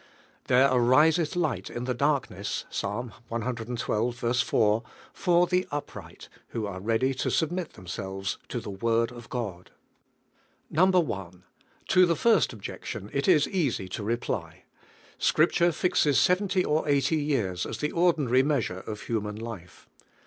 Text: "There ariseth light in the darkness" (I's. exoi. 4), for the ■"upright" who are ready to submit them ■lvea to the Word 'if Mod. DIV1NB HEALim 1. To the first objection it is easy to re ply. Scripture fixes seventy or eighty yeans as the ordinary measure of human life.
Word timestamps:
"There 0.45 0.67
ariseth 0.71 1.35
light 1.35 1.69
in 1.69 1.83
the 1.83 1.93
darkness" 1.93 2.65
(I's. 2.71 2.79
exoi. 2.81 4.43
4), 4.43 4.83
for 5.13 5.45
the 5.45 5.67
■"upright" 5.71 6.27
who 6.47 6.65
are 6.65 6.79
ready 6.79 7.13
to 7.13 7.29
submit 7.29 7.73
them 7.73 7.85
■lvea 7.85 8.37
to 8.47 8.59
the 8.59 8.71
Word 8.71 9.11
'if 9.11 9.31
Mod. 9.31 9.69
DIV1NB 10.73 10.91
HEALim 10.95 11.05
1. 11.05 11.43
To 11.89 12.05
the 12.07 12.15
first 12.15 12.51
objection 12.51 13.11
it 13.13 13.27
is 13.27 13.47
easy 13.47 13.87
to 13.89 14.03
re 14.03 14.15
ply. 14.17 14.63
Scripture 15.19 15.71
fixes 15.71 16.19
seventy 16.19 16.65
or 16.65 16.89
eighty 16.89 17.17
yeans 17.17 17.67
as 17.67 17.77
the 17.77 17.91
ordinary 17.91 18.41
measure 18.41 18.79
of 18.79 19.01
human 19.01 19.35
life. 19.35 19.87